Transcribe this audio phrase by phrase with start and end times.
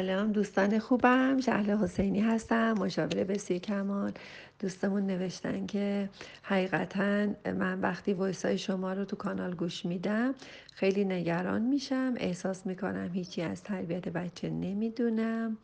[0.00, 1.40] سلام دوستان خوبم.
[1.40, 4.12] شهل حسینی هستم مشاور بسیار کمال.
[4.60, 6.08] دوستمون نوشتن که
[6.42, 10.34] حقیقتا من وقتی ویس های شما رو تو کانال گوش میدم
[10.74, 12.14] خیلی نگران میشم.
[12.16, 15.56] احساس می‌کنم هیچی از تربیت بچه نمی‌دونم.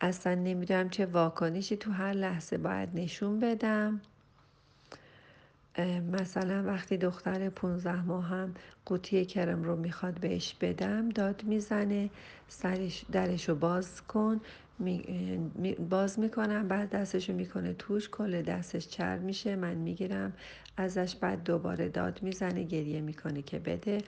[0.00, 4.00] اصلا نمی‌دونم چه واکنشی تو هر لحظه باید نشون بدم.
[5.86, 8.54] مثلا وقتی دختر 15 ماه هم
[8.86, 12.10] قوطی کرم رو می‌خواد بهش بدم داد می‌زنه
[12.48, 14.40] سرش درش رو باز کن
[15.90, 20.32] باز می‌کنم بعد دستش رو می‌کنه توش کل دستش چرب میشه من می‌گیرم
[20.76, 23.98] ازش بعد دوباره داد می‌زنه گریه می‌کنه که بده.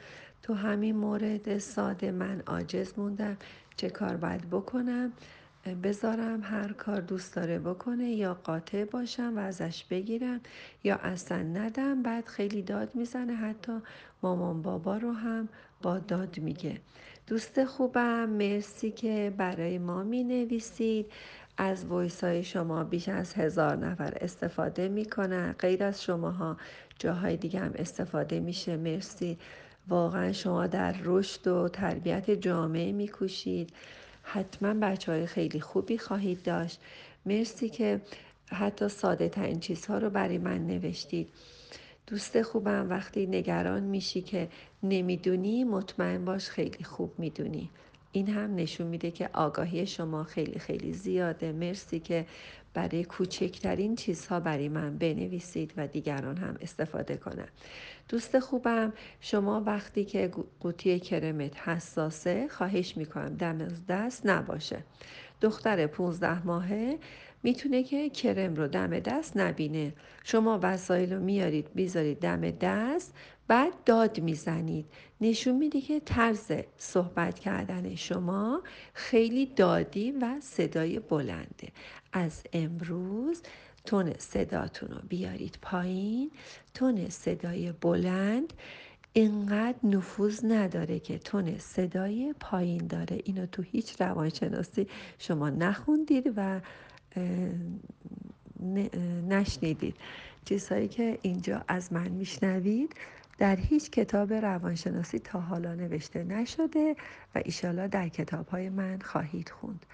[0.42, 3.36] تو همین مورد ساده من عاجز موندم
[3.76, 5.12] چه کار باید بکنم.
[5.82, 10.40] بذارم هر کار دوست داره بکنه یا قاطع باشم و ازش بگیرم
[10.84, 12.02] یا اصلا ندم.
[12.02, 13.72] بعد خیلی داد می‌زنه حتی
[14.22, 15.48] مامان بابا رو هم
[15.82, 16.80] با داد میگه.
[17.26, 21.06] دوست خوبم مرسی که برای ما می نویسید
[21.56, 25.52] از ویس های شما بیش از هزار نفر استفاده می‌کنن.
[25.52, 26.56] غیر از شماها
[26.98, 28.76] جاهای دیگه هم استفاده میشه.
[28.76, 29.38] مرسی.
[29.88, 33.72] واقعا شما در رشد و تربیت جامعه میکوشید.
[34.22, 36.80] حتما بچه های خیلی خوبی خواهید داشت.
[37.26, 38.00] مرسی که
[38.52, 41.28] حتی ساده ترین چیزها رو برای من نوشتید.
[42.06, 44.48] دوست خوبم وقتی نگران میشی که
[44.82, 47.70] نمی‌دونی مطمئن باش خیلی خوب می‌دونی.
[48.12, 51.52] این هم نشون میده که آگاهی شما خیلی خیلی زیاده.
[51.52, 52.26] مرسی که
[52.74, 57.48] برای کوچکترین چیزها برای من بنویسید و دیگران هم استفاده کنن.
[58.08, 64.84] دوست خوبم شما وقتی که قوطی کرمت حساسه خواهش می‌کنم دم دست نباشه.
[65.40, 66.98] دختر 15 ماهه
[67.42, 69.92] می‌تونه که کرم رو دم دست نبینه.
[70.24, 73.14] شما وسایل رو میارید بیذارید دم دست
[73.50, 74.86] بعد داد می‌زنید.
[75.20, 78.62] نشون میده که طرز صحبت کردن شما
[78.94, 81.68] خیلی دادی و صدای بلنده.
[82.12, 83.42] از امروز
[83.84, 86.30] تون صداتون رو بیارید پایین.
[86.74, 88.52] تون صدای بلند.
[89.12, 93.20] اینقدر نفوذ نداره که تون صدای پایین داره.
[93.24, 94.86] اینو تو هیچ روانشناسی
[95.18, 96.60] شما نخوندید و
[99.28, 99.96] نشنیدید.
[100.44, 102.94] چیزهایی که اینجا از من میشنوید
[103.40, 106.96] در هیچ کتاب روانشناسی تا حالا نوشته نشده
[107.34, 109.86] و ایشالا در کتاب های من خواهید خوند.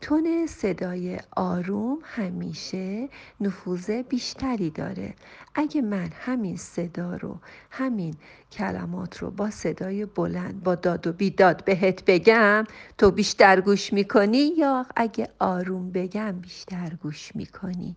[0.00, 3.08] تون صدای آروم همیشه
[3.40, 5.14] نفوذ بیشتری داره.
[5.54, 7.38] اگه من همین صدا رو
[7.70, 8.14] همین
[8.52, 12.64] کلمات رو با صدای بلند با داد و بیداد بهت بگم
[12.98, 17.96] تو بیشتر گوش می‌کنی؟ یا اگه آروم بگم بیشتر گوش می‌کنی؟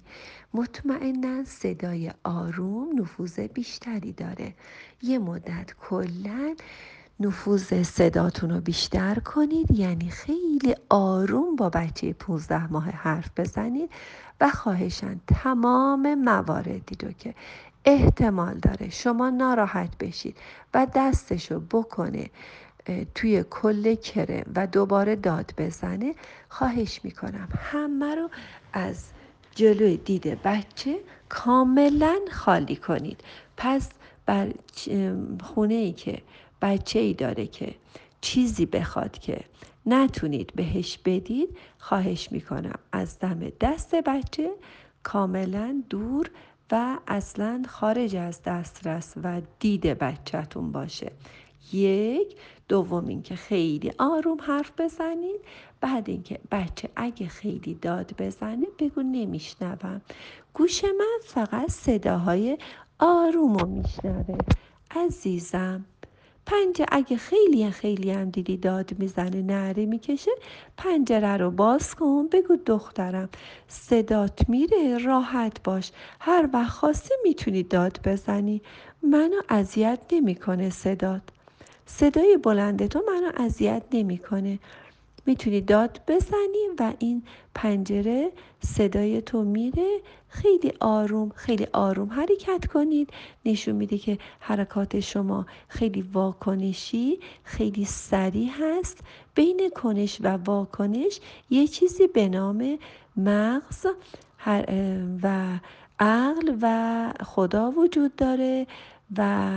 [0.53, 4.53] مطمئنا صدای آروم نفوذ بیشتری داره.
[5.01, 6.56] یه مدت کلا
[7.19, 13.89] نفوذ صداتون رو بیشتر کنید یعنی خیلی آروم با بچه 15 ماه حرف بزنید
[14.41, 17.33] و خواهشن تمام مواردی رو که
[17.85, 20.38] احتمال داره شما ناراحت بشید
[20.73, 22.29] و دستشو بکنه
[23.16, 26.16] توی کل کرم و دوباره داد بزنه
[26.49, 28.29] خواهش می‌کنم همه رو
[28.73, 29.03] از
[29.55, 30.99] جلوی دید بچه
[31.29, 33.23] کاملا خالی کنید.
[33.57, 33.89] پس
[34.25, 34.53] بر
[35.43, 36.22] خونه ای که
[36.61, 37.75] بچه ای داره که
[38.22, 39.39] چیزی بخواد که
[39.85, 44.51] نتونید بهش بدید خواهش می‌کنم از دم دست بچه
[45.03, 46.31] کاملا دور
[46.72, 51.11] و اصلا خارج از دسترس و دید بچهتون باشه.
[51.73, 52.35] یک
[52.67, 55.41] دوم اینکه خیلی آروم حرف بزنید.
[55.81, 60.01] بعد اینکه بچه اگه خیلی داد بزنه بگو نمیشنوم.
[60.53, 62.57] گوش من فقط صداهای
[62.99, 64.38] آروم رو میشنوه.
[64.91, 65.85] عزیزم.
[66.46, 70.31] پنجه اگه خیلی خیلی هم دیدی داد می‌زنه نره می‌کشه
[70.78, 73.29] پنجره رو باز کن بگو دخترم
[73.68, 75.91] صدات میره راحت باش.
[76.19, 78.62] هر وقت خواستی می‌تونی داد بزنی.
[79.03, 81.22] منو اذیت نمی‌کنه صدات.
[81.85, 84.59] صدای بلند تو منو اذیت نمی‌کنه.
[85.25, 87.23] می‌تونی داد بزنی و این
[87.55, 89.99] پنجره صدای تو میره.
[90.28, 93.09] خیلی آروم خیلی آروم حرکت کنید.
[93.46, 98.99] نشون میده که حرکات شما خیلی واکنشی خیلی سریع هست.
[99.35, 101.19] بین کنش و واکنش
[101.49, 102.78] یه چیزی به نام
[103.17, 103.85] مغز
[105.23, 105.59] و
[105.99, 108.67] عقل و خدا وجود داره.
[109.17, 109.49] و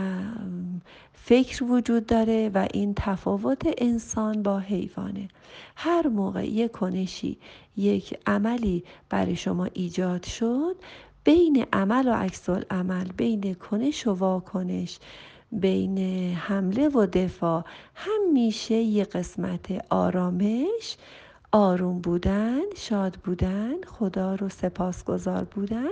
[1.13, 5.27] فکر وجود داره و این تفاوت انسان با حیوانه.
[5.75, 7.37] هر موقع یک کنشی
[7.77, 10.75] یک عملی برای شما ایجاد شد
[11.23, 14.99] بین عمل و عکس عمل بین کنش و واکنش
[15.51, 15.97] بین
[16.35, 17.65] حمله و دفاع
[17.95, 20.97] همیشه یه قسمت آرامش
[21.51, 25.91] آروم بودن شاد بودن خدا رو سپاسگزار بودن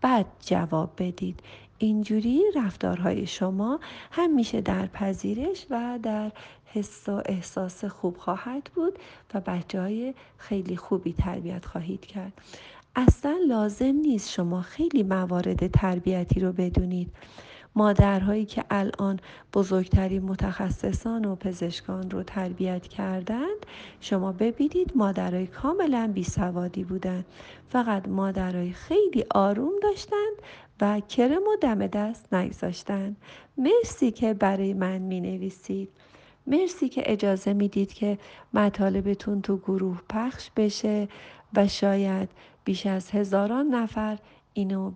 [0.00, 1.40] بعد جواب بدید.
[1.78, 3.80] اینجوری رفتارهای شما
[4.10, 6.32] همیشه در پذیرش و در
[6.66, 8.98] حس و احساس خوب خواهد بود
[9.34, 12.32] و بچه های خیلی خوبی تربیت خواهید کرد.
[12.96, 17.12] اصلا لازم نیست شما خیلی موارد تربیتی رو بدونید.
[17.76, 19.20] مادرهایی که الان
[19.52, 23.66] بزرگترین متخصصان و پزشکان رو تربیت کردند
[24.00, 27.24] شما ببینید مادرای کاملا بیسوادی بودند
[27.68, 30.36] فقط مادرای خیلی آروم داشتند
[30.80, 33.16] و کرم و دم دست نگذاشتند
[33.58, 35.88] مرسی که برای من می نویسید
[36.46, 38.18] مرسی که اجازه می‌دید که
[38.54, 41.08] مطالبتون تو گروه پخش بشه
[41.56, 42.28] و شاید
[42.64, 44.18] بیش از هزاران نفر
[44.52, 44.92] اینو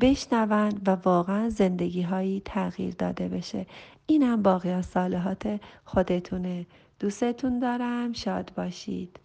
[0.00, 3.66] بشنوند و واقعا زندگی هایی تغییر داده بشه.
[4.06, 6.66] اینم باقی از صالحات خودتونه.
[7.00, 8.12] دوستتون دارم.
[8.12, 9.18] شاد باشید.